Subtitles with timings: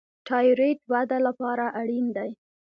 [0.27, 2.31] تایرویډ وده لپاره اړین دی.